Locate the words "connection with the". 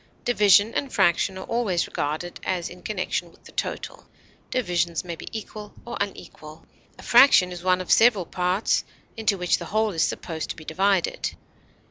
2.81-3.51